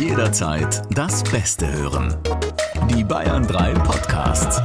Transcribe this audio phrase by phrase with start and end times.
[0.00, 2.16] Jederzeit das Beste hören.
[2.88, 4.56] Die Bayern 3 Podcasts.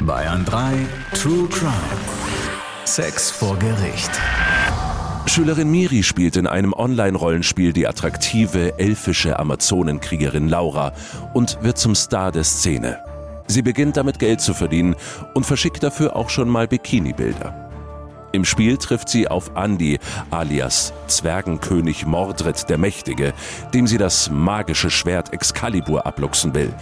[0.00, 1.74] Bayern 3 True Crime.
[2.86, 4.10] Sex vor Gericht.
[5.26, 10.94] Schülerin Miri spielt in einem Online-Rollenspiel die attraktive elfische Amazonenkriegerin Laura
[11.34, 13.00] und wird zum Star der Szene.
[13.46, 14.96] Sie beginnt damit Geld zu verdienen
[15.34, 17.67] und verschickt dafür auch schon mal Bikini-Bilder.
[18.32, 19.98] Im Spiel trifft sie auf Andy
[20.30, 23.32] alias Zwergenkönig Mordred der Mächtige,
[23.72, 26.74] dem sie das magische Schwert Excalibur abluchsen will.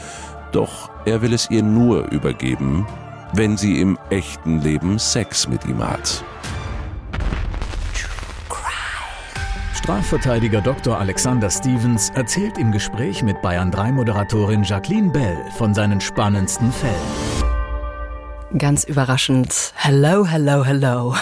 [0.52, 2.87] Doch er will es ihr nur übergeben,
[3.33, 6.24] wenn sie im echten Leben Sex mit ihm hat.
[9.87, 10.99] Strafverteidiger Dr.
[10.99, 17.36] Alexander Stevens erzählt im Gespräch mit Bayern 3 Moderatorin Jacqueline Bell von seinen spannendsten Fällen.
[18.59, 19.73] Ganz überraschend.
[19.74, 21.15] Hello, hello, hello.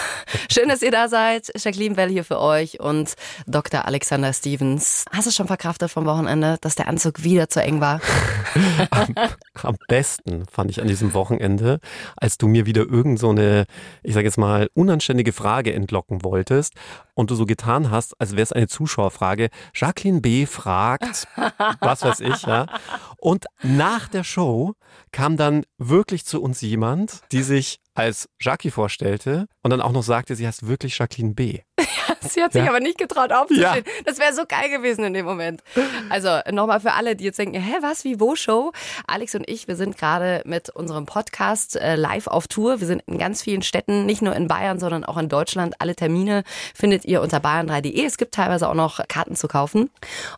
[0.51, 1.51] Schön, dass ihr da seid.
[1.55, 3.15] Jacqueline Bell hier für euch und
[3.47, 3.85] Dr.
[3.85, 5.05] Alexander Stevens.
[5.11, 8.01] Hast du schon verkraftet vom Wochenende, dass der Anzug wieder zu eng war?
[8.91, 9.15] am,
[9.63, 11.79] am, besten fand ich an diesem Wochenende,
[12.15, 13.65] als du mir wieder irgend so eine,
[14.03, 16.73] ich sage jetzt mal, unanständige Frage entlocken wolltest
[17.13, 19.49] und du so getan hast, als wäre es eine Zuschauerfrage.
[19.73, 20.45] Jacqueline B.
[20.45, 21.27] fragt,
[21.79, 22.67] was weiß ich, ja.
[23.17, 24.73] Und nach der Show
[25.11, 30.03] kam dann wirklich zu uns jemand, die sich als Jackie vorstellte und dann auch noch
[30.03, 31.61] sagte, sie heißt wirklich Jacqueline B.
[32.21, 32.69] Sie hat sich ja.
[32.69, 33.83] aber nicht getraut aufzustehen.
[33.85, 34.03] Ja.
[34.05, 35.61] Das wäre so geil gewesen in dem Moment.
[36.09, 38.71] Also nochmal für alle, die jetzt denken, hä, was, wie, wo Show?
[39.07, 42.79] Alex und ich, wir sind gerade mit unserem Podcast äh, live auf Tour.
[42.79, 45.75] Wir sind in ganz vielen Städten, nicht nur in Bayern, sondern auch in Deutschland.
[45.79, 48.05] Alle Termine findet ihr unter bayern3.de.
[48.05, 49.89] Es gibt teilweise auch noch Karten zu kaufen.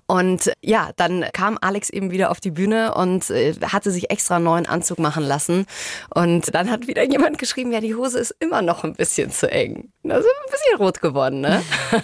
[0.07, 4.37] Und ja, dann kam Alex eben wieder auf die Bühne und äh, hatte sich extra
[4.37, 5.65] einen neuen Anzug machen lassen.
[6.13, 9.51] Und dann hat wieder jemand geschrieben, ja, die Hose ist immer noch ein bisschen zu
[9.51, 9.91] eng.
[10.11, 11.63] Also ein bisschen rot geworden, ne?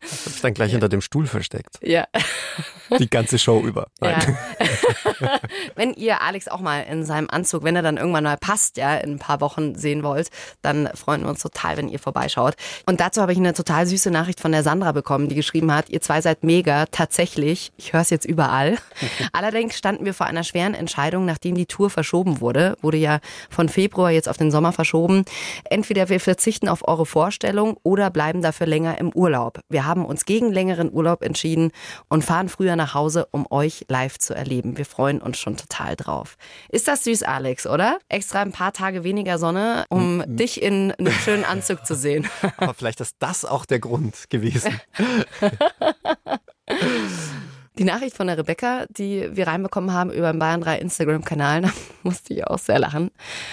[0.00, 0.72] Das habe ich dann gleich ja.
[0.72, 1.78] hinter dem Stuhl versteckt.
[1.82, 2.06] Ja.
[2.98, 3.88] Die ganze Show über.
[4.02, 4.18] Ja.
[5.74, 8.96] wenn ihr Alex auch mal in seinem Anzug, wenn er dann irgendwann mal passt, ja,
[8.96, 10.30] in ein paar Wochen sehen wollt,
[10.62, 12.54] dann freuen wir uns total, wenn ihr vorbeischaut.
[12.86, 15.88] Und dazu habe ich eine total süße Nachricht von der Sandra bekommen, die geschrieben hat,
[15.88, 17.72] ihr zwei seid mega, tatsächlich.
[17.76, 18.78] Ich höre es jetzt überall.
[19.32, 22.76] Allerdings standen wir vor einer schweren Entscheidung, nachdem die Tour verschoben wurde.
[22.82, 25.24] Wurde ja von Februar jetzt auf den Sommer verschoben.
[25.64, 29.60] Entweder wir verzichten auf eure Vorstellung oder bleiben dafür länger im Urlaub.
[29.68, 31.72] Wir haben uns gegen längeren Urlaub entschieden
[32.08, 34.76] und fahren früher nach Hause, um euch live zu erleben.
[34.80, 36.38] Wir freuen uns schon total drauf.
[36.70, 37.98] Ist das süß, Alex, oder?
[38.08, 40.36] Extra ein paar Tage weniger Sonne, um mhm.
[40.38, 42.26] dich in einem schönen Anzug zu sehen.
[42.56, 44.80] Aber vielleicht ist das auch der Grund gewesen.
[47.78, 51.72] Die Nachricht von der Rebecca, die wir reinbekommen haben über den Bayern 3 Instagram-Kanal, da
[52.02, 53.10] musste ich auch sehr lachen.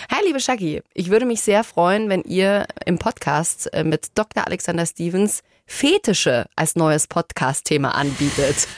[0.09, 4.47] Hi, liebe Shaggy, ich würde mich sehr freuen, wenn ihr im Podcast äh, mit Dr.
[4.47, 8.67] Alexander Stevens Fetische als neues Podcast-Thema anbietet.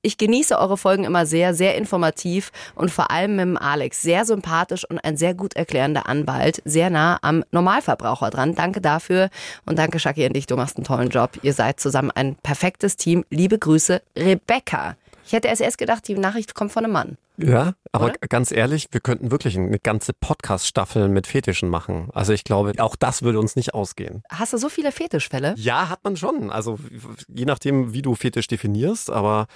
[0.00, 4.00] Ich genieße eure Folgen immer sehr, sehr informativ und vor allem mit dem Alex.
[4.00, 6.62] Sehr sympathisch und ein sehr gut erklärender Anwalt.
[6.64, 8.54] Sehr nah am Normalverbraucher dran.
[8.54, 9.28] Danke dafür
[9.64, 10.46] und danke, Shaki, an dich.
[10.46, 11.30] Du machst einen tollen Job.
[11.42, 13.24] Ihr seid zusammen ein perfektes Team.
[13.30, 14.96] Liebe Grüße, Rebecca.
[15.26, 17.18] Ich hätte erst gedacht, die Nachricht kommt von einem Mann.
[17.38, 18.14] Ja, aber Oder?
[18.28, 22.08] ganz ehrlich, wir könnten wirklich eine ganze Podcast-Staffel mit Fetischen machen.
[22.12, 24.22] Also ich glaube, auch das würde uns nicht ausgehen.
[24.30, 25.54] Hast du so viele Fetischfälle?
[25.56, 26.50] Ja, hat man schon.
[26.50, 26.78] Also
[27.28, 29.10] je nachdem, wie du Fetisch definierst.
[29.10, 29.46] Aber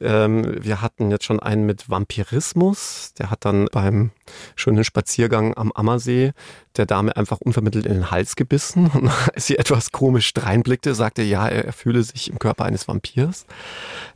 [0.00, 3.14] ähm, wir hatten jetzt schon einen mit Vampirismus.
[3.18, 4.10] Der hat dann beim
[4.56, 6.32] schönen Spaziergang am Ammersee
[6.76, 8.90] der Dame einfach unvermittelt in den Hals gebissen.
[8.94, 13.46] Und als sie etwas komisch reinblickte, sagte, ja, er fühle sich im Körper eines Vampirs.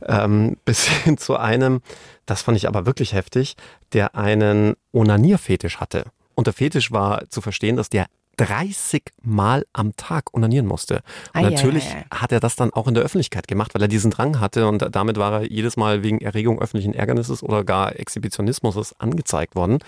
[0.03, 1.81] Ähm, bis hin zu einem,
[2.25, 3.55] das fand ich aber wirklich heftig,
[3.93, 6.05] der einen Onanierfetisch hatte.
[6.35, 10.95] Und der Fetisch war zu verstehen, dass der 30 Mal am Tag onanieren musste.
[11.33, 14.11] Und ah, natürlich hat er das dann auch in der Öffentlichkeit gemacht, weil er diesen
[14.11, 18.93] Drang hatte und damit war er jedes Mal wegen Erregung öffentlichen Ärgernisses oder gar Exhibitionismus
[18.99, 19.79] angezeigt worden.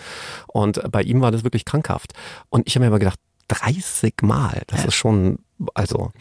[0.47, 2.13] Und bei ihm war das wirklich krankhaft.
[2.49, 4.87] Und ich habe mir immer gedacht, 30 Mal, das ja.
[4.87, 5.39] ist schon
[5.73, 6.11] also.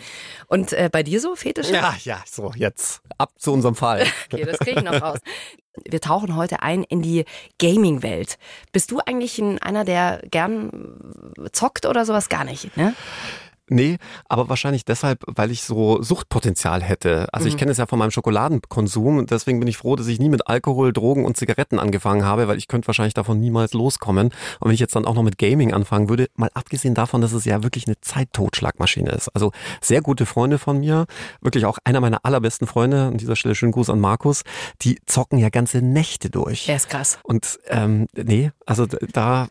[0.46, 1.74] Und äh, bei dir so Fetische?
[1.74, 4.06] Ja, ja, so, jetzt ab zu unserem Fall.
[4.32, 5.18] okay, das kriege ich noch raus.
[5.84, 7.26] Wir tauchen heute ein in die
[7.58, 8.38] Gaming-Welt.
[8.72, 12.30] Bist du eigentlich ein, einer, der gern zockt oder sowas?
[12.30, 12.94] Gar nicht, ne?
[13.68, 13.98] Nee,
[14.28, 17.26] aber wahrscheinlich deshalb, weil ich so Suchtpotenzial hätte.
[17.32, 17.50] Also mhm.
[17.50, 20.28] ich kenne es ja von meinem Schokoladenkonsum und deswegen bin ich froh, dass ich nie
[20.28, 24.28] mit Alkohol, Drogen und Zigaretten angefangen habe, weil ich könnte wahrscheinlich davon niemals loskommen.
[24.60, 27.32] Und wenn ich jetzt dann auch noch mit Gaming anfangen würde, mal abgesehen davon, dass
[27.32, 29.28] es ja wirklich eine Zeittotschlagmaschine ist.
[29.34, 31.06] Also sehr gute Freunde von mir,
[31.40, 34.42] wirklich auch einer meiner allerbesten Freunde, an dieser Stelle schönen Gruß an Markus,
[34.82, 36.68] die zocken ja ganze Nächte durch.
[36.68, 37.18] Er ist krass.
[37.24, 39.48] Und ähm, nee, also da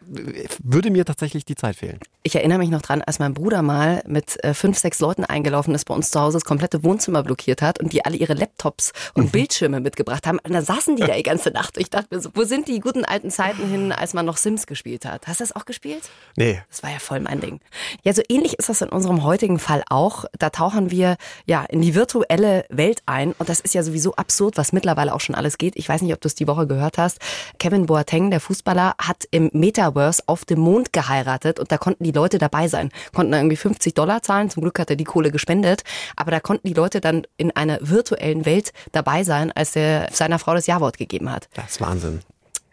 [0.63, 1.99] würde mir tatsächlich die Zeit fehlen.
[2.23, 5.73] Ich erinnere mich noch dran, als mein Bruder mal mit äh, fünf, sechs Leuten eingelaufen
[5.75, 8.91] ist bei uns zu Hause, das komplette Wohnzimmer blockiert hat und die alle ihre Laptops
[9.13, 9.31] und mhm.
[9.31, 10.39] Bildschirme mitgebracht haben.
[10.39, 11.77] Und da saßen die da die ganze Nacht.
[11.77, 14.67] Ich dachte mir so, wo sind die guten alten Zeiten hin, als man noch Sims
[14.67, 15.27] gespielt hat?
[15.27, 16.03] Hast du das auch gespielt?
[16.35, 16.61] Nee.
[16.69, 17.59] Das war ja voll mein Ding.
[18.03, 20.25] Ja, so ähnlich ist das in unserem heutigen Fall auch.
[20.37, 24.57] Da tauchen wir ja in die virtuelle Welt ein und das ist ja sowieso absurd,
[24.57, 25.75] was mittlerweile auch schon alles geht.
[25.75, 27.19] Ich weiß nicht, ob du es die Woche gehört hast.
[27.59, 32.11] Kevin Boateng, der Fußballer, hat im Metaverse auf dem Mond geheiratet und da konnten die
[32.11, 32.91] Leute dabei sein.
[33.13, 34.49] Konnten irgendwie 50 Dollar zahlen.
[34.49, 35.83] Zum Glück hat er die Kohle gespendet.
[36.15, 40.39] Aber da konnten die Leute dann in einer virtuellen Welt dabei sein, als er seiner
[40.39, 41.49] Frau das Ja-Wort gegeben hat.
[41.53, 42.21] Das ist Wahnsinn.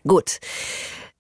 [0.07, 0.41] Gut.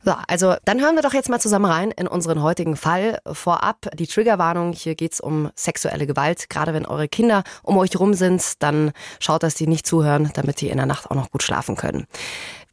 [0.05, 3.21] So, also dann hören wir doch jetzt mal zusammen rein in unseren heutigen Fall.
[3.31, 6.51] Vorab die Triggerwarnung, hier geht's um sexuelle Gewalt.
[6.51, 8.91] Gerade wenn eure Kinder um euch rum sind, dann
[9.21, 12.09] schaut, dass die nicht zuhören, damit die in der Nacht auch noch gut schlafen können.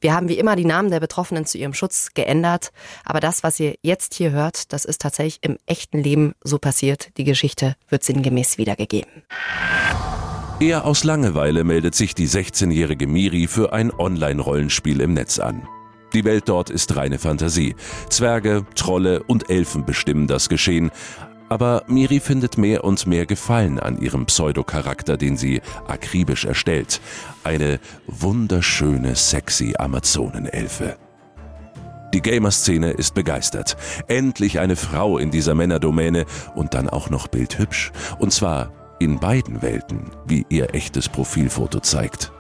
[0.01, 2.71] Wir haben wie immer die Namen der Betroffenen zu ihrem Schutz geändert,
[3.03, 7.09] aber das, was ihr jetzt hier hört, das ist tatsächlich im echten Leben so passiert.
[7.17, 9.23] Die Geschichte wird sinngemäß wiedergegeben.
[10.59, 15.67] Eher aus Langeweile meldet sich die 16-jährige Miri für ein Online-Rollenspiel im Netz an.
[16.13, 17.75] Die Welt dort ist reine Fantasie.
[18.09, 20.91] Zwerge, Trolle und Elfen bestimmen das Geschehen.
[21.49, 27.01] Aber Miri findet mehr und mehr Gefallen an ihrem Pseudocharakter, den sie akribisch erstellt.
[27.43, 30.97] Eine wunderschöne, sexy Amazonenelfe.
[32.13, 33.77] Die Gamer-Szene ist begeistert.
[34.07, 36.25] Endlich eine Frau in dieser Männerdomäne
[36.55, 37.91] und dann auch noch bildhübsch.
[38.17, 42.31] Und zwar in beiden Welten, wie ihr echtes Profilfoto zeigt.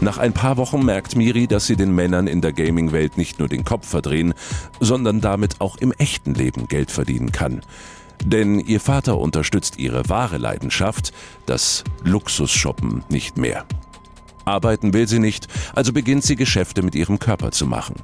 [0.00, 3.48] Nach ein paar Wochen merkt Miri, dass sie den Männern in der Gaming-Welt nicht nur
[3.48, 4.34] den Kopf verdrehen,
[4.80, 7.62] sondern damit auch im echten Leben Geld verdienen kann.
[8.24, 11.12] Denn ihr Vater unterstützt ihre wahre Leidenschaft,
[11.46, 13.64] das Luxusshoppen, nicht mehr.
[14.44, 17.96] Arbeiten will sie nicht, also beginnt sie Geschäfte mit ihrem Körper zu machen.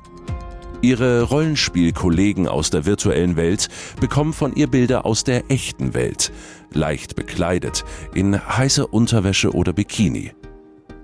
[0.82, 3.68] Ihre Rollenspielkollegen aus der virtuellen Welt
[4.00, 6.32] bekommen von ihr Bilder aus der echten Welt,
[6.72, 7.84] leicht bekleidet,
[8.14, 10.32] in heißer Unterwäsche oder Bikini.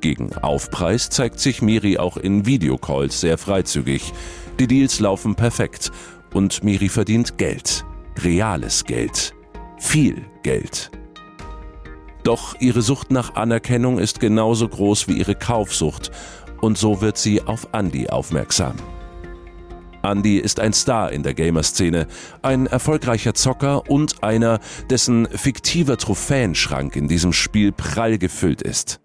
[0.01, 4.13] Gegen Aufpreis zeigt sich Miri auch in Videocalls sehr freizügig.
[4.59, 5.91] Die Deals laufen perfekt
[6.33, 7.85] und Miri verdient Geld.
[8.19, 9.35] Reales Geld.
[9.79, 10.91] Viel Geld.
[12.23, 16.11] Doch ihre Sucht nach Anerkennung ist genauso groß wie ihre Kaufsucht
[16.61, 18.75] und so wird sie auf Andy aufmerksam.
[20.03, 22.07] Andy ist ein Star in der Gamer-Szene,
[22.43, 29.01] ein erfolgreicher Zocker und einer, dessen fiktiver Trophäenschrank in diesem Spiel prall gefüllt ist.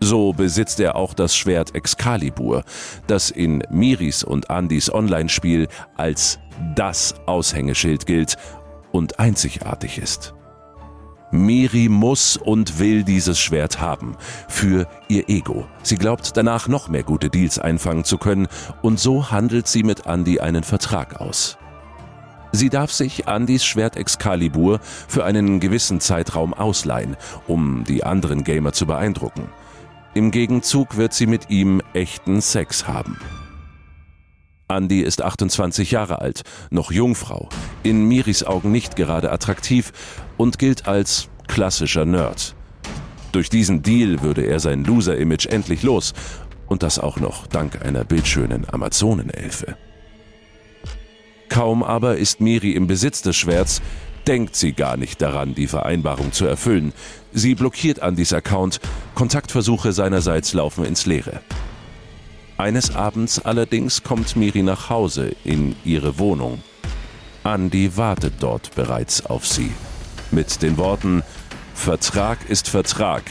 [0.00, 2.64] So besitzt er auch das Schwert Excalibur,
[3.06, 6.38] das in Miris und Andys Online-Spiel als
[6.74, 8.36] das Aushängeschild gilt
[8.92, 10.34] und einzigartig ist.
[11.32, 14.16] Miri muss und will dieses Schwert haben.
[14.48, 15.66] Für ihr Ego.
[15.82, 18.48] Sie glaubt danach noch mehr gute Deals einfangen zu können
[18.82, 21.58] und so handelt sie mit Andy einen Vertrag aus.
[22.52, 27.16] Sie darf sich Andys Schwert Excalibur für einen gewissen Zeitraum ausleihen,
[27.46, 29.50] um die anderen Gamer zu beeindrucken.
[30.16, 33.18] Im Gegenzug wird sie mit ihm echten Sex haben.
[34.66, 36.40] Andy ist 28 Jahre alt,
[36.70, 37.50] noch Jungfrau,
[37.82, 39.92] in Miris Augen nicht gerade attraktiv
[40.38, 42.54] und gilt als klassischer Nerd.
[43.32, 46.14] Durch diesen Deal würde er sein Loser-Image endlich los
[46.66, 49.76] und das auch noch dank einer bildschönen Amazonenelfe.
[51.50, 53.82] Kaum aber ist Miri im Besitz des Schwerts,
[54.26, 56.94] denkt sie gar nicht daran, die Vereinbarung zu erfüllen.
[57.38, 58.80] Sie blockiert Andys Account,
[59.14, 61.42] Kontaktversuche seinerseits laufen ins Leere.
[62.56, 66.62] Eines Abends allerdings kommt Miri nach Hause in ihre Wohnung.
[67.44, 69.70] Andy wartet dort bereits auf sie.
[70.30, 71.22] Mit den Worten
[71.74, 73.22] Vertrag ist Vertrag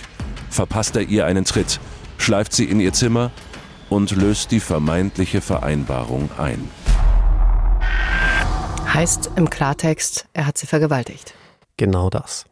[0.52, 1.80] verpasst er ihr einen Tritt,
[2.20, 3.32] schleift sie in ihr Zimmer
[3.90, 6.70] und löst die vermeintliche Vereinbarung ein.
[8.94, 11.34] Heißt im Klartext, er hat sie vergewaltigt.
[11.78, 12.46] Genau das.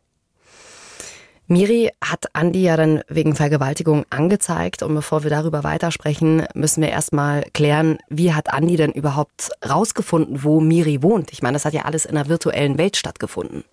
[1.48, 4.82] Miri hat Andi ja dann wegen Vergewaltigung angezeigt.
[4.82, 10.44] Und bevor wir darüber weitersprechen, müssen wir erstmal klären, wie hat Andi denn überhaupt rausgefunden,
[10.44, 11.34] wo Miri wohnt?
[11.34, 13.66] Ich meine, das hat ja alles in der virtuellen Welt stattgefunden.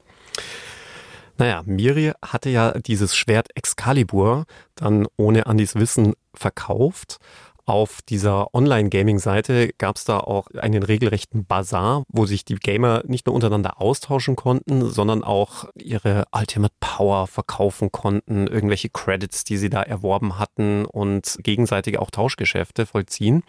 [1.39, 7.19] Naja, Miri hatte ja dieses Schwert Excalibur dann ohne Andys Wissen verkauft
[7.67, 13.27] auf dieser Online-Gaming-Seite gab es da auch einen regelrechten Bazar, wo sich die Gamer nicht
[13.27, 19.71] nur untereinander austauschen konnten, sondern auch ihre Ultimate Power verkaufen konnten, irgendwelche Credits, die sie
[19.71, 23.43] da erworben hatten und gegenseitige auch Tauschgeschäfte vollziehen.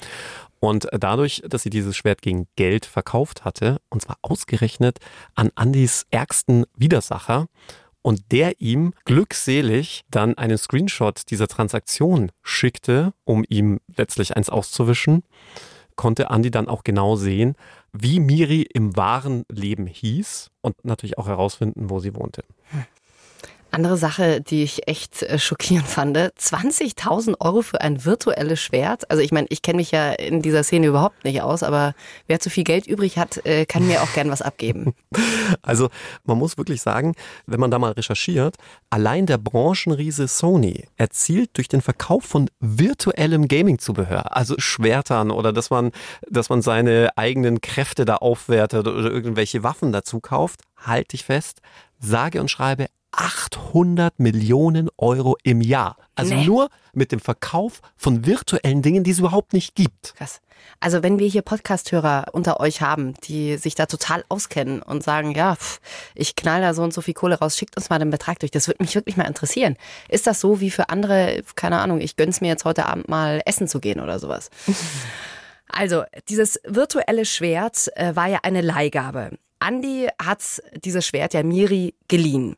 [0.60, 5.00] Und dadurch, dass sie dieses Schwert gegen Geld verkauft hatte, und zwar ausgerechnet
[5.34, 7.48] an Andys ärgsten Widersacher,
[8.02, 15.24] und der ihm glückselig dann einen Screenshot dieser Transaktion schickte, um ihm letztlich eins auszuwischen,
[15.96, 17.56] konnte Andi dann auch genau sehen,
[17.94, 22.44] wie Miri im wahren Leben hieß und natürlich auch herausfinden, wo sie wohnte.
[23.72, 29.10] Andere Sache, die ich echt äh, schockierend fand, 20.000 Euro für ein virtuelles Schwert.
[29.10, 31.94] Also ich meine, ich kenne mich ja in dieser Szene überhaupt nicht aus, aber
[32.28, 34.94] wer zu viel Geld übrig hat, äh, kann mir auch gern was abgeben.
[35.64, 35.90] Also
[36.24, 37.14] man muss wirklich sagen,
[37.46, 38.56] wenn man da mal recherchiert,
[38.90, 45.70] allein der Branchenriese Sony erzielt durch den Verkauf von virtuellem Gaming-Zubehör, also Schwertern oder dass
[45.70, 45.92] man,
[46.30, 51.60] dass man seine eigenen Kräfte da aufwertet oder irgendwelche Waffen dazu kauft, halte ich fest,
[52.00, 55.98] sage und schreibe 800 Millionen Euro im Jahr.
[56.16, 56.46] Also Nee.
[56.46, 60.14] nur mit dem Verkauf von virtuellen Dingen, die es überhaupt nicht gibt.
[60.16, 60.42] Krass.
[60.80, 65.32] Also wenn wir hier Podcast-Hörer unter euch haben, die sich da total auskennen und sagen,
[65.34, 65.80] ja, pff,
[66.14, 68.52] ich knall da so und so viel Kohle raus, schickt uns mal den Betrag durch.
[68.52, 69.76] Das würde mich wirklich mal interessieren.
[70.10, 73.42] Ist das so wie für andere, keine Ahnung, ich gönn's mir jetzt heute Abend mal
[73.46, 74.50] essen zu gehen oder sowas?
[75.74, 79.38] Also, dieses virtuelle Schwert äh, war ja eine Leihgabe.
[79.62, 82.56] Andi hat dieses Schwert ja Miri geliehen.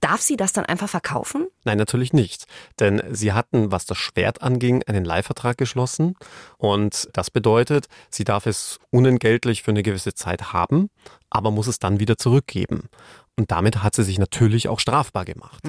[0.00, 1.48] Darf sie das dann einfach verkaufen?
[1.64, 2.46] Nein, natürlich nicht.
[2.78, 6.14] Denn sie hatten, was das Schwert anging, einen Leihvertrag geschlossen.
[6.56, 10.88] Und das bedeutet, sie darf es unentgeltlich für eine gewisse Zeit haben,
[11.28, 12.88] aber muss es dann wieder zurückgeben.
[13.36, 15.62] Und damit hat sie sich natürlich auch strafbar gemacht.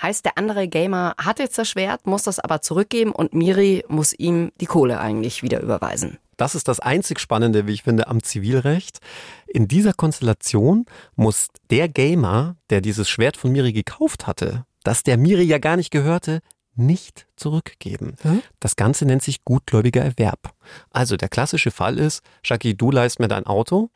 [0.00, 4.14] Heißt, der andere Gamer hat jetzt das Schwert, muss das aber zurückgeben und Miri muss
[4.14, 6.18] ihm die Kohle eigentlich wieder überweisen.
[6.36, 9.00] Das ist das einzig Spannende, wie ich finde, am Zivilrecht.
[9.46, 15.16] In dieser Konstellation muss der Gamer, der dieses Schwert von Miri gekauft hatte, das der
[15.16, 16.40] Miri ja gar nicht gehörte,
[16.74, 18.16] nicht zurückgeben.
[18.60, 20.52] Das Ganze nennt sich gutgläubiger Erwerb.
[20.90, 23.90] Also der klassische Fall ist, Jackie, du leist mir dein Auto,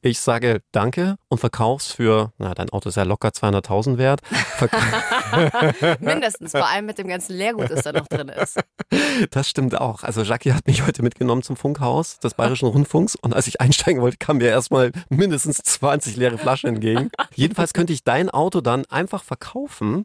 [0.00, 4.20] ich sage Danke und verkaufst für, na, dein Auto ist ja locker 200.000 wert,
[6.00, 8.58] Mindestens, vor allem mit dem ganzen Leergut, das da noch drin ist.
[9.30, 10.02] Das stimmt auch.
[10.02, 14.00] Also Jackie hat mich heute mitgenommen zum Funkhaus des Bayerischen Rundfunks und als ich einsteigen
[14.00, 17.10] wollte, kam mir erstmal mindestens 20 leere Flaschen entgegen.
[17.34, 20.04] Jedenfalls könnte ich dein Auto dann einfach verkaufen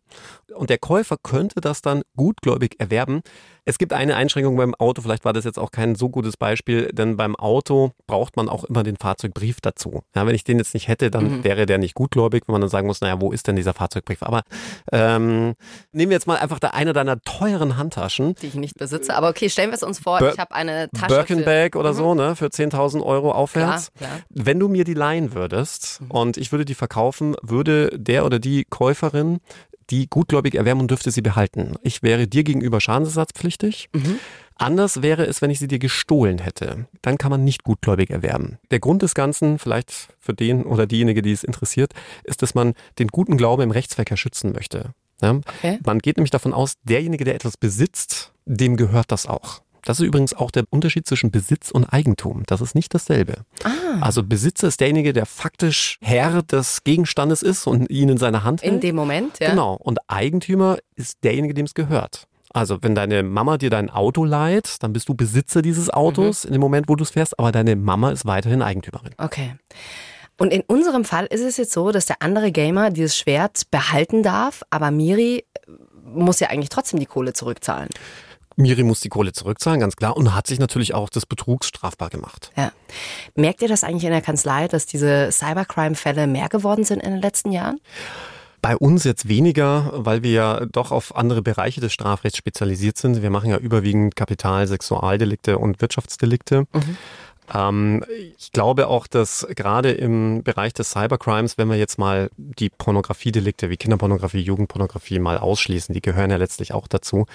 [0.53, 3.22] und der Käufer könnte das dann gutgläubig erwerben.
[3.65, 6.88] Es gibt eine Einschränkung beim Auto, vielleicht war das jetzt auch kein so gutes Beispiel,
[6.91, 10.03] denn beim Auto braucht man auch immer den Fahrzeugbrief dazu.
[10.13, 12.70] Ja, wenn ich den jetzt nicht hätte, dann wäre der nicht gutgläubig, wenn man dann
[12.70, 14.22] sagen muss, naja, wo ist denn dieser Fahrzeugbrief?
[14.22, 14.41] Aber
[14.91, 15.53] ähm,
[15.93, 19.15] nehmen wir jetzt mal einfach da eine deiner teuren Handtaschen, Die ich nicht besitze.
[19.15, 21.08] Aber okay, stellen wir es uns vor, Bir- ich habe eine Tasche.
[21.15, 21.98] Birkenbag oder Mhm.
[21.98, 23.93] so, ne, für 10.000 Euro aufwärts.
[23.93, 24.22] Klar, klar.
[24.29, 26.12] Wenn du mir die leihen würdest Mhm.
[26.12, 29.39] und ich würde die verkaufen, würde der oder die Käuferin
[29.90, 31.75] die gutgläubig erwärmen und dürfte sie behalten.
[31.82, 33.90] Ich wäre dir gegenüber schadensersatzpflichtig.
[33.94, 34.20] Mhm.
[34.56, 36.88] Anders wäre es, wenn ich sie dir gestohlen hätte.
[37.02, 38.60] Dann kann man nicht gutgläubig erwerben.
[38.72, 42.74] Der Grund des Ganzen, vielleicht für den oder diejenige, die es interessiert, ist, dass man
[43.00, 44.94] den guten Glauben im Rechtsverkehr schützen möchte.
[45.22, 45.40] Ja?
[45.58, 45.80] Okay.
[45.84, 49.62] Man geht nämlich davon aus, derjenige, der etwas besitzt, dem gehört das auch.
[49.86, 52.44] Das ist übrigens auch der Unterschied zwischen Besitz und Eigentum.
[52.48, 53.46] Das ist nicht dasselbe.
[54.02, 58.62] Also Besitzer ist derjenige, der faktisch Herr des Gegenstandes ist und ihn in seiner Hand
[58.62, 58.74] hält.
[58.74, 59.50] In dem Moment, ja.
[59.50, 59.75] Genau.
[59.75, 62.28] Und Eigentümer ist derjenige, dem es gehört.
[62.54, 66.52] Also wenn deine Mama dir dein Auto leiht, dann bist du Besitzer dieses Autos in
[66.52, 69.13] dem Moment, wo du es fährst, aber deine Mama ist weiterhin Eigentümerin.
[69.18, 69.56] Okay.
[70.38, 74.24] Und in unserem Fall ist es jetzt so, dass der andere Gamer dieses Schwert behalten
[74.24, 75.46] darf, aber Miri
[76.06, 77.90] muss ja eigentlich trotzdem die Kohle zurückzahlen.
[78.56, 82.10] Miri muss die Kohle zurückzahlen, ganz klar, und hat sich natürlich auch des Betrugs strafbar
[82.10, 82.52] gemacht.
[82.56, 82.72] Ja.
[83.36, 87.22] Merkt ihr das eigentlich in der Kanzlei, dass diese Cybercrime-Fälle mehr geworden sind in den
[87.22, 87.80] letzten Jahren?
[88.62, 93.22] Bei uns jetzt weniger, weil wir ja doch auf andere Bereiche des Strafrechts spezialisiert sind.
[93.22, 96.66] Wir machen ja überwiegend Kapital-, Sexualdelikte und Wirtschaftsdelikte.
[97.54, 98.04] Ähm,
[98.38, 103.70] ich glaube auch, dass gerade im Bereich des Cybercrimes, wenn wir jetzt mal die Pornografiedelikte
[103.70, 107.26] wie Kinderpornografie, Jugendpornografie mal ausschließen, die gehören ja letztlich auch dazu,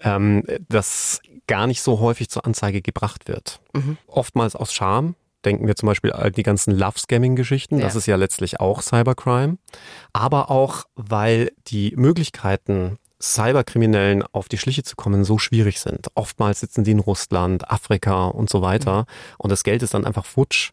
[0.00, 3.60] ähm, dass gar nicht so häufig zur Anzeige gebracht wird.
[4.06, 5.16] Oftmals aus Scham.
[5.44, 7.80] Denken wir zum Beispiel an die ganzen Love-Scamming-Geschichten.
[7.80, 7.98] Das Ja.
[7.98, 9.56] ist ja letztlich auch Cybercrime.
[10.12, 16.08] Aber auch, weil die Möglichkeiten, Cyberkriminellen auf die Schliche zu kommen, so schwierig sind.
[16.14, 19.06] Oftmals sitzen die in Russland, Afrika und so weiter.
[19.38, 20.70] Und das Geld ist dann einfach futsch.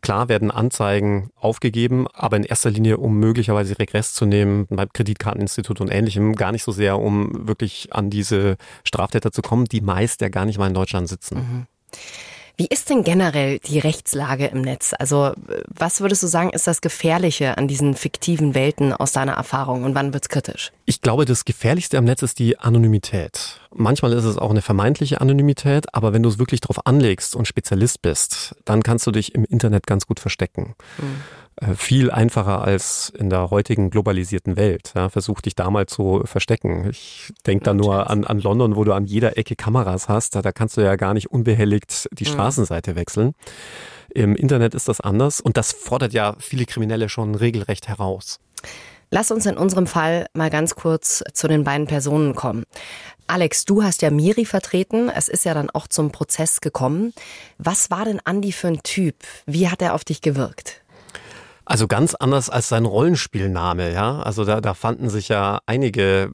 [0.00, 5.80] Klar werden Anzeigen aufgegeben, aber in erster Linie, um möglicherweise Regress zu nehmen beim Kreditkarteninstitut
[5.80, 6.34] und ähnlichem.
[6.36, 10.46] Gar nicht so sehr, um wirklich an diese Straftäter zu kommen, die meist ja gar
[10.46, 11.66] nicht mal in Deutschland sitzen.
[12.60, 14.92] Wie ist denn generell die Rechtslage im Netz?
[14.98, 19.32] Also, äh, was würdest du sagen, ist das Gefährliche an diesen fiktiven Welten aus deiner
[19.32, 20.70] Erfahrung und wann wird's kritisch?
[20.84, 23.58] Ich glaube, das Gefährlichste am Netz ist die Anonymität.
[23.74, 27.48] Manchmal ist es auch eine vermeintliche Anonymität, aber wenn du es wirklich drauf anlegst und
[27.48, 30.74] Spezialist bist, dann kannst du dich im Internet ganz gut verstecken.
[30.98, 31.02] äh,
[31.76, 34.92] viel einfacher als in der heutigen globalisierten Welt.
[34.94, 36.88] Ja, versuch dich da mal zu verstecken.
[36.90, 40.34] Ich denke da nur an, an London, wo du an jeder Ecke Kameras hast.
[40.34, 42.28] Da, da kannst du ja gar nicht unbehelligt die mhm.
[42.28, 43.34] Straßenseite wechseln.
[44.12, 48.40] Im Internet ist das anders und das fordert ja viele Kriminelle schon regelrecht heraus.
[49.10, 52.64] Lass uns in unserem Fall mal ganz kurz zu den beiden Personen kommen.
[53.26, 55.08] Alex, du hast ja Miri vertreten.
[55.08, 57.12] Es ist ja dann auch zum Prozess gekommen.
[57.58, 59.16] Was war denn Andi für ein Typ?
[59.46, 60.79] Wie hat er auf dich gewirkt?
[61.70, 64.18] Also ganz anders als sein Rollenspielname, ja.
[64.22, 66.32] Also da, da fanden sich ja einige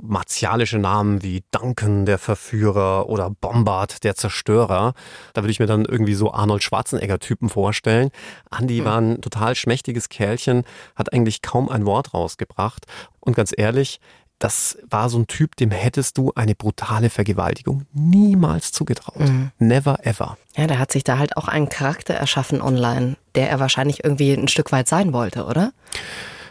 [0.00, 4.94] martialische Namen wie Duncan, der Verführer oder Bombard, der Zerstörer.
[5.34, 8.10] Da würde ich mir dann irgendwie so Arnold Schwarzenegger-Typen vorstellen.
[8.56, 8.84] Andy mhm.
[8.84, 10.62] war ein total schmächtiges Kerlchen,
[10.94, 12.86] hat eigentlich kaum ein Wort rausgebracht.
[13.18, 13.98] Und ganz ehrlich,
[14.38, 19.20] das war so ein Typ, dem hättest du eine brutale Vergewaltigung niemals zugetraut.
[19.20, 19.50] Mhm.
[19.58, 20.38] Never ever.
[20.56, 24.32] Ja, der hat sich da halt auch einen Charakter erschaffen online, der er wahrscheinlich irgendwie
[24.32, 25.72] ein Stück weit sein wollte, oder?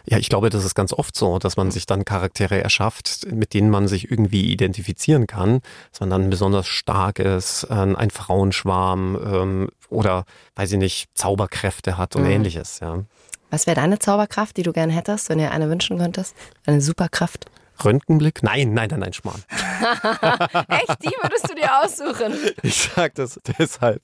[0.09, 3.53] Ja, ich glaube, das ist ganz oft so, dass man sich dann Charaktere erschafft, mit
[3.53, 5.59] denen man sich irgendwie identifizieren kann,
[5.91, 10.23] dass man dann besonders stark ist, ein Frauenschwarm ähm, oder,
[10.55, 12.31] weiß ich nicht, Zauberkräfte hat und mhm.
[12.31, 12.79] ähnliches.
[12.79, 13.03] Ja.
[13.49, 16.35] Was wäre deine Zauberkraft, die du gern hättest, wenn ihr eine wünschen könntest?
[16.65, 17.47] Eine Superkraft?
[17.83, 18.43] Röntgenblick?
[18.43, 19.41] Nein, nein, nein, nein, Schmarrn.
[20.69, 21.03] Echt?
[21.03, 22.33] Die würdest du dir aussuchen?
[22.63, 24.01] Ich sage das deshalb,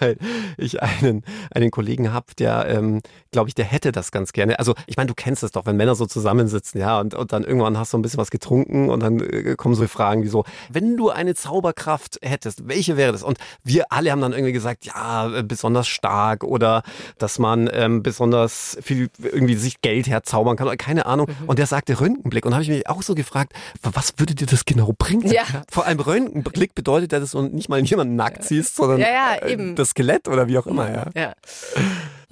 [0.00, 0.16] weil
[0.56, 4.58] ich einen, einen Kollegen habe, der, ähm, glaube ich, der hätte das ganz gerne.
[4.58, 7.44] Also, ich meine, du kennst es doch, wenn Männer so zusammensitzen, ja, und, und dann
[7.44, 10.44] irgendwann hast du ein bisschen was getrunken und dann äh, kommen so Fragen wie so,
[10.70, 13.22] wenn du eine Zauberkraft hättest, welche wäre das?
[13.22, 16.82] Und wir alle haben dann irgendwie gesagt, ja, äh, besonders stark oder
[17.18, 21.28] dass man ähm, besonders viel irgendwie sich Geld herzaubern kann oder keine Ahnung.
[21.28, 21.48] Mhm.
[21.48, 24.64] Und der sagte Röntgenblick und habe ich mich auch so gefragt, was würde dir das
[24.64, 25.30] genau bringen?
[25.30, 25.44] Ja.
[25.70, 29.36] Vor allem Röntgenblick bedeutet ja, dass du nicht mal jemanden nackt siehst, sondern ja, ja,
[29.36, 30.90] äh, das Skelett oder wie auch immer.
[30.90, 31.06] Ja.
[31.14, 31.32] ja.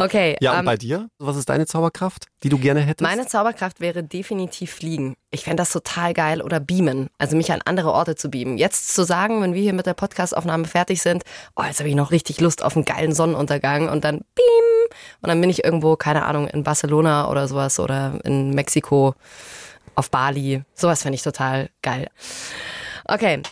[0.01, 0.37] Okay.
[0.41, 1.11] Ja, und ähm, bei dir?
[1.19, 3.03] Was ist deine Zauberkraft, die du gerne hättest?
[3.03, 5.15] Meine Zauberkraft wäre definitiv fliegen.
[5.31, 7.11] Ich fände das total geil oder beamen.
[7.19, 8.57] Also mich an andere Orte zu beamen.
[8.57, 11.25] Jetzt zu sagen, wenn wir hier mit der Podcastaufnahme fertig sind,
[11.55, 14.89] oh, jetzt habe ich noch richtig Lust auf einen geilen Sonnenuntergang und dann beam.
[15.21, 19.15] Und dann bin ich irgendwo, keine Ahnung, in Barcelona oder sowas oder in Mexiko
[19.95, 20.63] auf Bali.
[20.75, 22.09] Sowas fände ich total geil.
[23.05, 23.43] Okay,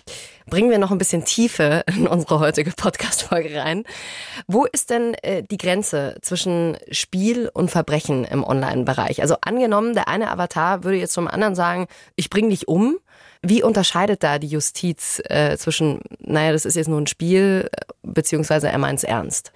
[0.49, 3.84] bringen wir noch ein bisschen Tiefe in unsere heutige Podcast-Folge rein.
[4.47, 9.23] Wo ist denn äh, die Grenze zwischen Spiel und Verbrechen im Online-Bereich?
[9.23, 11.86] Also angenommen, der eine Avatar würde jetzt zum anderen sagen,
[12.17, 12.99] ich bring dich um.
[13.41, 17.84] Wie unterscheidet da die Justiz äh, zwischen, naja, das ist jetzt nur ein Spiel, äh,
[18.02, 19.52] beziehungsweise er meint es ernst?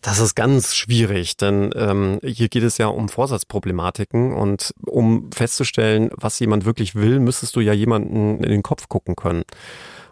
[0.00, 6.10] Das ist ganz schwierig, denn ähm, hier geht es ja um Vorsatzproblematiken und um festzustellen,
[6.14, 9.42] was jemand wirklich will, müsstest du ja jemanden in den Kopf gucken können.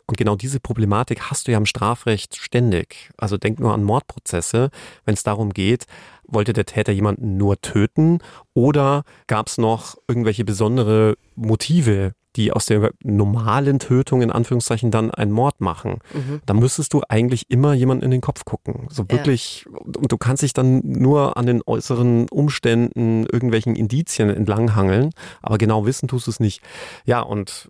[0.07, 3.11] Und genau diese Problematik hast du ja im Strafrecht ständig.
[3.16, 4.70] Also denk nur an Mordprozesse,
[5.05, 5.87] wenn es darum geht,
[6.27, 8.18] wollte der Täter jemanden nur töten
[8.55, 15.11] oder gab es noch irgendwelche besondere Motive, die aus der normalen Tötung in Anführungszeichen dann
[15.11, 16.40] einen Mord machen, mhm.
[16.46, 18.87] dann müsstest du eigentlich immer jemanden in den Kopf gucken.
[18.90, 19.79] So wirklich, ja.
[20.01, 25.11] und du kannst dich dann nur an den äußeren Umständen, irgendwelchen Indizien entlanghangeln,
[25.42, 26.62] aber genau wissen tust du es nicht.
[27.05, 27.68] Ja, und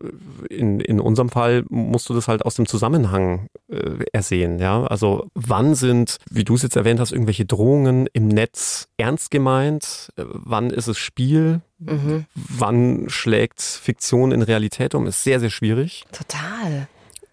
[0.51, 4.59] in, in unserem Fall musst du das halt aus dem Zusammenhang äh, ersehen.
[4.59, 9.31] Ja, also wann sind, wie du es jetzt erwähnt hast, irgendwelche Drohungen im Netz ernst
[9.31, 10.13] gemeint?
[10.17, 11.61] Äh, wann ist es Spiel?
[11.79, 12.27] Mhm.
[12.35, 15.07] Wann schlägt Fiktion in Realität um?
[15.07, 16.05] Ist sehr, sehr schwierig.
[16.13, 16.89] Total.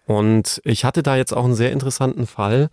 [0.06, 2.68] Und ich hatte da jetzt auch einen sehr interessanten Fall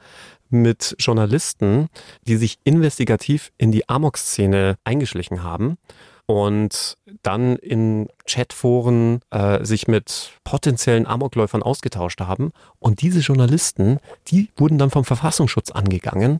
[0.49, 1.87] mit Journalisten,
[2.27, 5.77] die sich investigativ in die Amok-Szene eingeschlichen haben
[6.25, 12.51] und dann in Chatforen äh, sich mit potenziellen Amokläufern ausgetauscht haben.
[12.79, 16.39] Und diese Journalisten, die wurden dann vom Verfassungsschutz angegangen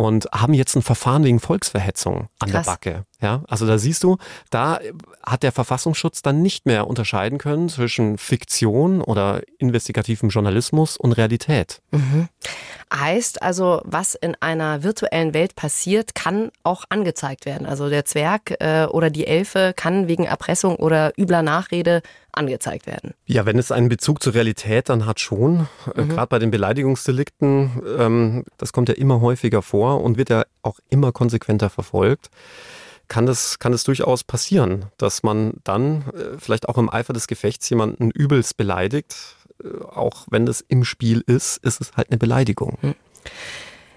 [0.00, 2.64] und haben jetzt ein Verfahren wegen Volksverhetzung an Krass.
[2.64, 3.04] der Backe.
[3.20, 4.16] Ja, also da siehst du,
[4.48, 4.80] da
[5.22, 11.82] hat der Verfassungsschutz dann nicht mehr unterscheiden können zwischen Fiktion oder investigativem Journalismus und Realität.
[11.90, 12.28] Mhm.
[12.92, 17.66] Heißt also, was in einer virtuellen Welt passiert, kann auch angezeigt werden.
[17.66, 23.14] Also der Zwerg äh, oder die Elfe kann wegen Erpressung oder übler Nachrede angezeigt werden.
[23.26, 25.68] Ja, wenn es einen Bezug zur Realität dann hat schon.
[25.94, 26.08] Äh, mhm.
[26.08, 30.80] Gerade bei den Beleidigungsdelikten, ähm, das kommt ja immer häufiger vor und wird ja auch
[30.88, 32.30] immer konsequenter verfolgt
[33.10, 37.26] kann es, kann es durchaus passieren, dass man dann äh, vielleicht auch im Eifer des
[37.26, 39.36] Gefechts jemanden übelst beleidigt.
[39.62, 42.78] Äh, auch wenn das im Spiel ist, ist es halt eine Beleidigung.
[42.80, 42.94] Hm.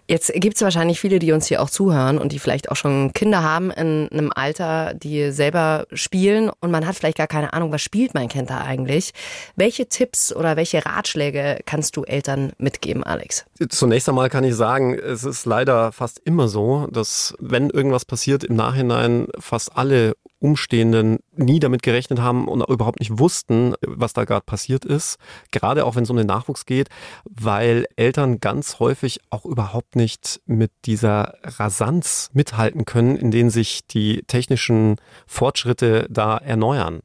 [0.05, 3.13] Jetzt gibt es wahrscheinlich viele, die uns hier auch zuhören und die vielleicht auch schon
[3.13, 7.71] Kinder haben in einem Alter, die selber spielen und man hat vielleicht gar keine Ahnung,
[7.71, 9.13] was spielt mein Kind da eigentlich.
[9.55, 13.45] Welche Tipps oder welche Ratschläge kannst du Eltern mitgeben, Alex?
[13.69, 18.43] Zunächst einmal kann ich sagen, es ist leider fast immer so, dass wenn irgendwas passiert,
[18.43, 24.25] im Nachhinein fast alle Umstehenden nie damit gerechnet haben und überhaupt nicht wussten, was da
[24.25, 25.17] gerade passiert ist.
[25.51, 26.89] Gerade auch wenn es um den Nachwuchs geht,
[27.23, 33.87] weil Eltern ganz häufig auch überhaupt nicht mit dieser Rasanz mithalten können, in denen sich
[33.87, 37.01] die technischen Fortschritte da erneuern.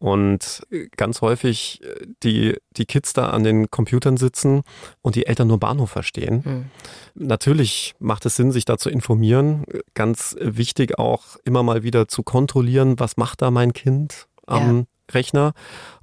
[0.00, 0.62] Und
[0.96, 4.62] ganz häufig äh, die, die Kids da an den Computern sitzen
[5.02, 6.42] und die Eltern nur Bahnhof verstehen.
[6.44, 6.64] Mhm.
[7.26, 9.64] Natürlich macht es Sinn, sich da zu informieren.
[9.94, 14.84] Ganz wichtig auch immer mal wieder zu kontrollieren, was macht da mein Kind am ja.
[15.10, 15.52] Rechner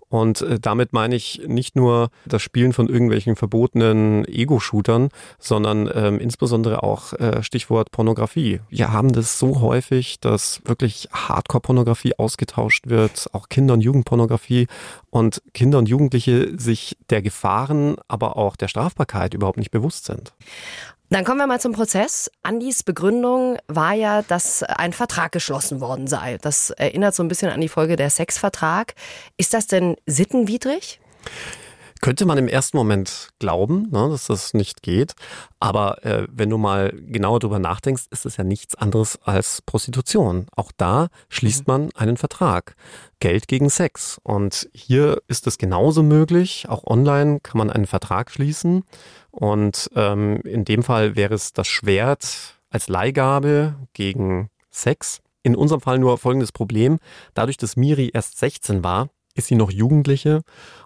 [0.09, 6.19] und äh, damit meine ich nicht nur das Spielen von irgendwelchen verbotenen Ego-Shootern, sondern ähm,
[6.19, 8.61] insbesondere auch äh, Stichwort Pornografie.
[8.69, 14.67] Wir haben das so häufig, dass wirklich Hardcore-Pornografie ausgetauscht wird, auch Kinder- und Jugendpornografie
[15.09, 20.33] und Kinder und Jugendliche sich der Gefahren, aber auch der Strafbarkeit überhaupt nicht bewusst sind.
[21.09, 22.31] Dann kommen wir mal zum Prozess.
[22.41, 26.37] Andis Begründung war ja, dass ein Vertrag geschlossen worden sei.
[26.41, 28.95] Das erinnert so ein bisschen an die Folge der Sexvertrag.
[29.37, 30.99] Ist das denn sittenwidrig?
[32.05, 35.13] Könnte man im ersten Moment glauben, ne, dass das nicht geht.
[35.59, 40.45] Aber äh, wenn du mal genauer drüber nachdenkst, ist es ja nichts anderes als Prostitution.
[40.55, 41.73] Auch da schließt mhm.
[41.73, 42.75] man einen Vertrag.
[43.19, 44.19] Geld gegen Sex.
[44.21, 46.67] Und hier ist es genauso möglich.
[46.69, 48.83] Auch online kann man einen Vertrag schließen.
[49.31, 55.21] Und ähm, in dem Fall wäre es das Schwert als Leihgabe gegen Sex.
[55.41, 56.99] In unserem Fall nur folgendes Problem.
[57.33, 60.41] Dadurch, dass Miri erst 16 war, ist sie noch Jugendliche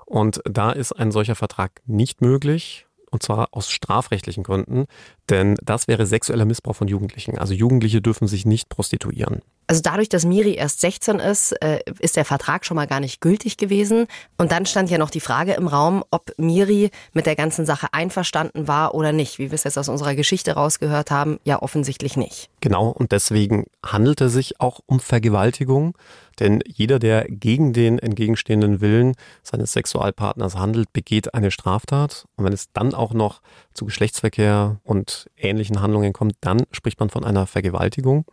[0.10, 4.86] und da ist ein solcher Vertrag nicht möglich und zwar aus strafrechtlichen Gründen,
[5.30, 7.38] denn das wäre sexueller Missbrauch von Jugendlichen.
[7.38, 9.42] Also Jugendliche dürfen sich nicht prostituieren.
[9.70, 13.22] Also dadurch, dass Miri erst 16 ist, äh, ist der Vertrag schon mal gar nicht
[13.22, 14.08] gültig gewesen.
[14.36, 17.90] Und dann stand ja noch die Frage im Raum, ob Miri mit der ganzen Sache
[17.92, 19.38] einverstanden war oder nicht.
[19.38, 22.50] Wie wir es jetzt aus unserer Geschichte rausgehört haben, ja offensichtlich nicht.
[22.62, 25.96] Genau, und deswegen handelt es sich auch um Vergewaltigung.
[26.40, 32.26] Denn jeder, der gegen den entgegenstehenden Willen seines Sexualpartners handelt, begeht eine Straftat.
[32.38, 33.44] Und wenn es dann auch noch
[33.76, 38.26] zu Geschlechtsverkehr und ähnlichen Handlungen kommt, dann spricht man von einer Vergewaltigung.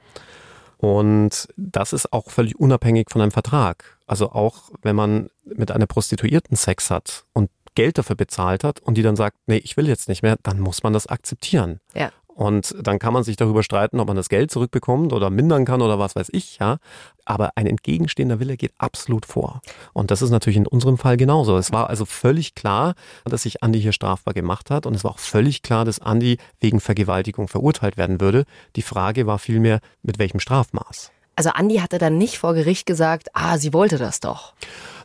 [0.79, 3.99] Und das ist auch völlig unabhängig von einem Vertrag.
[4.07, 8.97] Also auch wenn man mit einer Prostituierten Sex hat und Geld dafür bezahlt hat und
[8.97, 11.81] die dann sagt, nee, ich will jetzt nicht mehr, dann muss man das akzeptieren.
[11.95, 12.11] Ja.
[12.37, 15.81] Und dann kann man sich darüber streiten, ob man das Geld zurückbekommt oder mindern kann
[15.81, 16.77] oder was weiß ich, ja.
[17.25, 19.63] Aber ein entgegenstehender Wille geht absolut vor.
[19.95, 21.57] Und das ist natürlich in unserem Fall genauso.
[21.57, 22.95] Es war also völlig klar,
[23.25, 24.85] dass sich Andi hier strafbar gemacht hat.
[24.85, 28.45] Und es war auch völlig klar, dass Andi wegen Vergewaltigung verurteilt werden würde.
[28.77, 31.13] Die Frage war vielmehr, mit welchem Strafmaß.
[31.37, 34.53] Also Andi hatte dann nicht vor Gericht gesagt, ah, sie wollte das doch.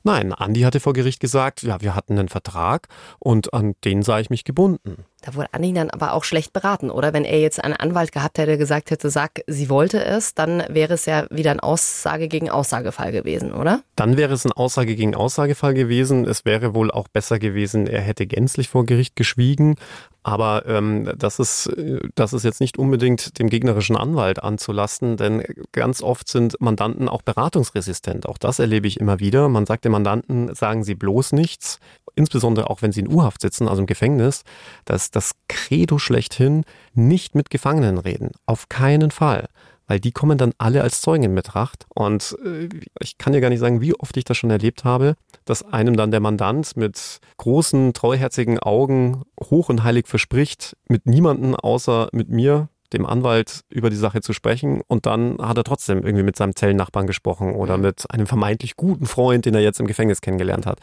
[0.04, 2.88] Nein, Andi hatte vor Gericht gesagt, ja, wir hatten einen Vertrag
[3.20, 5.06] und an den sah ich mich gebunden.
[5.22, 7.14] Da wurde Andi dann aber auch schlecht beraten, oder?
[7.14, 10.64] Wenn er jetzt einen Anwalt gehabt hätte, der gesagt hätte, sag, sie wollte es, dann
[10.68, 13.82] wäre es ja wieder ein Aussage gegen Aussagefall gewesen, oder?
[13.96, 16.26] Dann wäre es ein Aussage gegen Aussagefall gewesen.
[16.26, 19.76] Es wäre wohl auch besser gewesen, er hätte gänzlich vor Gericht geschwiegen.
[20.24, 21.72] Aber ähm, das, ist,
[22.14, 27.24] das ist jetzt nicht unbedingt dem gegnerischen Anwalt anzulasten, denn ganz oft sind Mandanten auch
[27.24, 28.28] beratungsresistent.
[28.28, 29.50] Auch das erlebe ich immer wieder.
[29.50, 31.80] Man sagt Mandanten, sagen Sie bloß nichts,
[32.16, 34.44] insbesondere auch wenn Sie in U-Haft sitzen, also im Gefängnis,
[34.86, 38.32] dass das Credo schlechthin nicht mit Gefangenen reden.
[38.46, 39.48] Auf keinen Fall
[39.92, 41.86] weil die kommen dann alle als Zeugen in Betracht.
[41.94, 42.70] Und äh,
[43.02, 45.98] ich kann dir gar nicht sagen, wie oft ich das schon erlebt habe, dass einem
[45.98, 52.30] dann der Mandant mit großen, treuherzigen Augen hoch und heilig verspricht, mit niemanden außer mit
[52.30, 56.36] mir, dem Anwalt über die Sache zu sprechen und dann hat er trotzdem irgendwie mit
[56.36, 57.84] seinem Zellennachbarn gesprochen oder mhm.
[57.84, 60.80] mit einem vermeintlich guten Freund, den er jetzt im Gefängnis kennengelernt hat.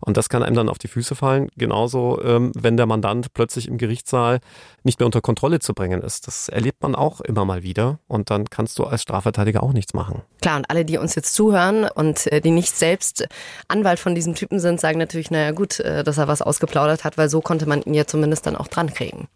[0.00, 1.48] Und das kann einem dann auf die Füße fallen.
[1.56, 4.40] Genauso, ähm, wenn der Mandant plötzlich im Gerichtssaal
[4.82, 6.26] nicht mehr unter Kontrolle zu bringen ist.
[6.26, 7.98] Das erlebt man auch immer mal wieder.
[8.08, 10.22] Und dann kannst du als Strafverteidiger auch nichts machen.
[10.40, 13.28] Klar, und alle, die uns jetzt zuhören und äh, die nicht selbst
[13.68, 17.18] Anwalt von diesem Typen sind, sagen natürlich, naja gut, äh, dass er was ausgeplaudert hat,
[17.18, 19.28] weil so konnte man ihn ja zumindest dann auch dran kriegen.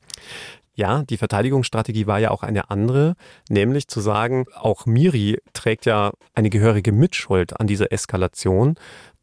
[0.77, 3.15] Ja, die Verteidigungsstrategie war ja auch eine andere,
[3.49, 8.75] nämlich zu sagen, auch Miri trägt ja eine gehörige Mitschuld an dieser Eskalation,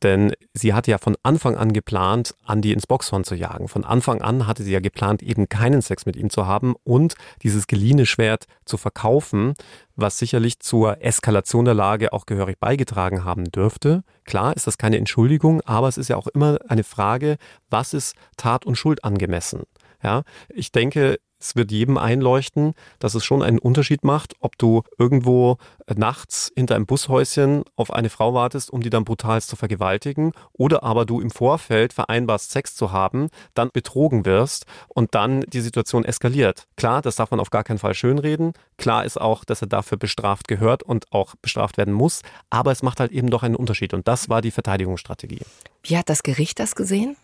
[0.02, 3.68] denn sie hatte ja von Anfang an geplant, Andy ins Boxhorn zu jagen.
[3.68, 7.16] Von Anfang an hatte sie ja geplant, eben keinen Sex mit ihm zu haben und
[7.44, 9.54] dieses geliehene Schwert zu verkaufen,
[9.96, 14.04] was sicherlich zur Eskalation der Lage auch gehörig beigetragen haben dürfte.
[14.24, 17.36] Klar ist das keine Entschuldigung, aber es ist ja auch immer eine Frage,
[17.70, 19.64] was ist Tat und Schuld angemessen?
[20.02, 24.84] Ja, ich denke, es wird jedem einleuchten, dass es schon einen Unterschied macht, ob du
[24.98, 25.58] irgendwo
[25.96, 30.84] nachts hinter einem Bushäuschen auf eine Frau wartest, um die dann brutal zu vergewaltigen, oder
[30.84, 36.06] aber du im Vorfeld vereinbarst, Sex zu haben, dann betrogen wirst und dann die Situation
[36.06, 36.68] eskaliert.
[36.78, 38.54] Klar, das darf man auf gar keinen Fall schönreden.
[38.78, 42.84] Klar ist auch, dass er dafür bestraft gehört und auch bestraft werden muss, aber es
[42.84, 45.42] macht halt eben doch einen Unterschied und das war die Verteidigungsstrategie.
[45.84, 47.16] Wie hat das Gericht das gesehen?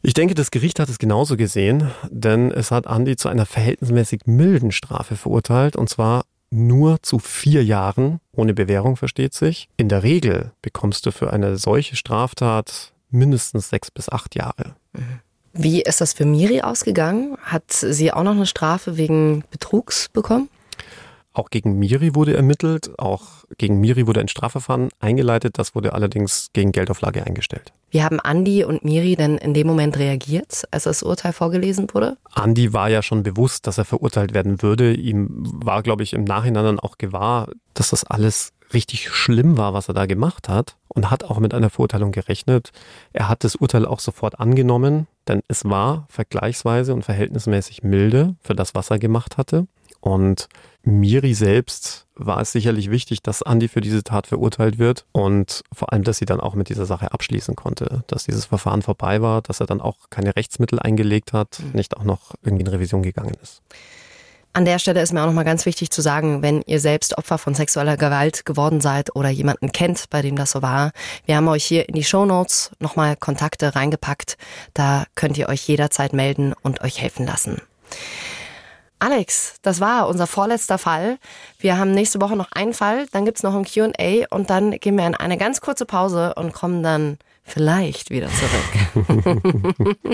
[0.00, 4.22] Ich denke, das Gericht hat es genauso gesehen, denn es hat Andi zu einer verhältnismäßig
[4.26, 9.68] milden Strafe verurteilt, und zwar nur zu vier Jahren, ohne Bewährung versteht sich.
[9.76, 14.76] In der Regel bekommst du für eine solche Straftat mindestens sechs bis acht Jahre.
[15.52, 17.36] Wie ist das für Miri ausgegangen?
[17.42, 20.48] Hat sie auch noch eine Strafe wegen Betrugs bekommen?
[21.32, 26.48] Auch gegen Miri wurde ermittelt, auch gegen Miri wurde ein Strafverfahren eingeleitet, das wurde allerdings
[26.52, 27.72] gegen Geldauflage eingestellt.
[27.90, 32.18] Wie haben Andi und Miri denn in dem Moment reagiert, als das Urteil vorgelesen wurde?
[32.32, 34.94] Andi war ja schon bewusst, dass er verurteilt werden würde.
[34.94, 39.72] Ihm war, glaube ich, im Nachhinein dann auch gewahr, dass das alles richtig schlimm war,
[39.72, 42.70] was er da gemacht hat und hat auch mit einer Verurteilung gerechnet.
[43.12, 48.54] Er hat das Urteil auch sofort angenommen, denn es war vergleichsweise und verhältnismäßig milde für
[48.54, 49.66] das, was er gemacht hatte.
[50.00, 50.48] Und
[50.82, 55.92] Miri selbst war es sicherlich wichtig, dass Andi für diese Tat verurteilt wird und vor
[55.92, 59.42] allem, dass sie dann auch mit dieser Sache abschließen konnte, dass dieses Verfahren vorbei war,
[59.42, 61.72] dass er dann auch keine Rechtsmittel eingelegt hat, mhm.
[61.72, 63.62] nicht auch noch irgendwie in Revision gegangen ist.
[64.54, 67.38] An der Stelle ist mir auch nochmal ganz wichtig zu sagen, wenn ihr selbst Opfer
[67.38, 70.90] von sexueller Gewalt geworden seid oder jemanden kennt, bei dem das so war,
[71.26, 74.36] wir haben euch hier in die Show Notes nochmal Kontakte reingepackt.
[74.74, 77.60] Da könnt ihr euch jederzeit melden und euch helfen lassen.
[79.00, 81.18] Alex, das war unser vorletzter Fall.
[81.58, 84.96] Wir haben nächste Woche noch einen Fall, dann gibt's noch ein QA und dann gehen
[84.96, 89.38] wir in eine ganz kurze Pause und kommen dann vielleicht wieder zurück.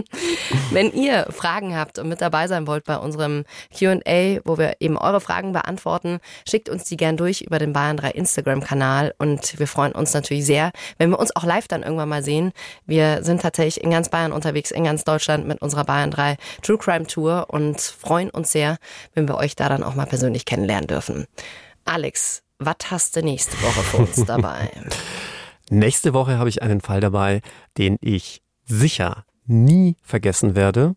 [0.71, 3.45] Wenn ihr Fragen habt und mit dabei sein wollt bei unserem
[3.77, 7.97] QA, wo wir eben eure Fragen beantworten, schickt uns die gern durch über den Bayern
[7.97, 12.09] 3 Instagram-Kanal und wir freuen uns natürlich sehr, wenn wir uns auch live dann irgendwann
[12.09, 12.53] mal sehen.
[12.87, 16.79] Wir sind tatsächlich in ganz Bayern unterwegs, in ganz Deutschland mit unserer Bayern 3 True
[16.79, 18.79] Crime Tour und freuen uns sehr,
[19.15, 21.27] wenn wir euch da dann auch mal persönlich kennenlernen dürfen.
[21.85, 24.71] Alex, was hast du nächste Woche für uns dabei?
[25.71, 27.41] Nächste Woche habe ich einen Fall dabei,
[27.79, 30.95] den ich sicher nie vergessen werde.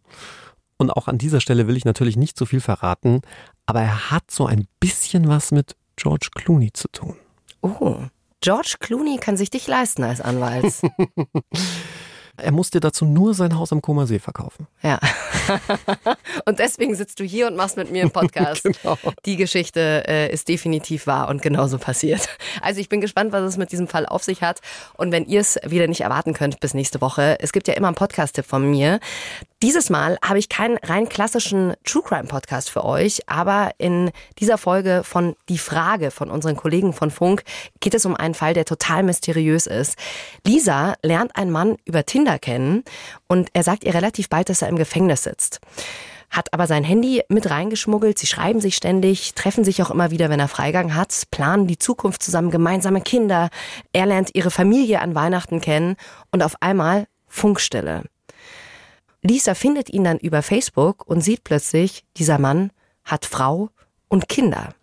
[0.78, 3.22] Und auch an dieser Stelle will ich natürlich nicht so viel verraten,
[3.66, 7.16] aber er hat so ein bisschen was mit George Clooney zu tun.
[7.62, 7.98] Oh,
[8.42, 10.74] George Clooney kann sich dich leisten als Anwalt.
[12.38, 14.68] Er musste dazu nur sein Haus am Koma See verkaufen.
[14.84, 15.00] Ja.
[16.46, 18.64] und deswegen sitzt du hier und machst mit mir einen Podcast.
[18.64, 18.98] genau.
[19.26, 22.30] Die Geschichte äh, ist definitiv wahr und genauso passiert.
[22.62, 24.62] Also ich bin gespannt, was es mit diesem Fall auf sich hat.
[24.96, 27.88] Und wenn ihr es wieder nicht erwarten könnt bis nächste Woche, es gibt ja immer
[27.88, 29.00] einen Podcast-Tipp von mir.
[29.64, 34.60] Dieses Mal habe ich keinen rein klassischen True Crime Podcast für euch, aber in dieser
[34.60, 37.42] Folge von Die Frage von unseren Kollegen von Funk
[37.80, 39.96] geht es um einen Fall, der total mysteriös ist.
[40.46, 42.84] Lisa lernt einen Mann über Tinder kennen
[43.28, 45.60] und er sagt ihr relativ bald, dass er im Gefängnis sitzt
[46.30, 48.20] hat aber sein Handy mit reingeschmuggelt.
[48.20, 51.78] Sie schreiben sich ständig, treffen sich auch immer wieder, wenn er Freigang hat, planen die
[51.80, 53.50] Zukunft zusammen, gemeinsame Kinder.
[53.94, 55.96] Er lernt ihre Familie an Weihnachten kennen
[56.30, 58.04] und auf einmal Funkstille.
[59.22, 62.72] Lisa findet ihn dann über Facebook und sieht plötzlich, dieser Mann
[63.04, 63.70] hat Frau
[64.08, 64.74] und Kinder.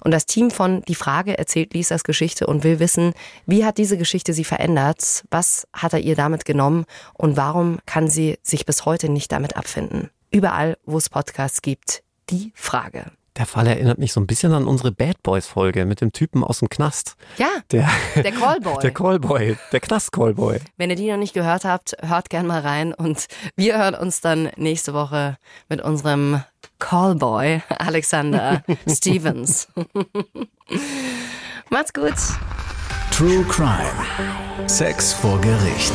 [0.00, 3.14] Und das Team von Die Frage erzählt Lisas Geschichte und will wissen,
[3.46, 8.08] wie hat diese Geschichte sie verändert, was hat er ihr damit genommen und warum kann
[8.08, 10.10] sie sich bis heute nicht damit abfinden.
[10.30, 13.06] Überall, wo es Podcasts gibt, die Frage.
[13.36, 16.42] Der Fall erinnert mich so ein bisschen an unsere Bad Boys Folge mit dem Typen
[16.42, 17.14] aus dem Knast.
[17.38, 18.78] Ja, der, der Callboy.
[18.82, 20.58] Der Callboy, der Knast-Callboy.
[20.76, 24.20] Wenn ihr die noch nicht gehört habt, hört gern mal rein und wir hören uns
[24.20, 25.36] dann nächste Woche
[25.68, 26.42] mit unserem
[26.78, 29.68] Callboy Alexander Stevens.
[31.70, 32.14] Macht's gut.
[33.12, 34.68] True Crime.
[34.68, 35.92] Sex vor Gericht.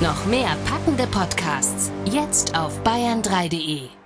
[0.00, 3.99] Noch mehr packende Podcasts jetzt auf bayern3.de.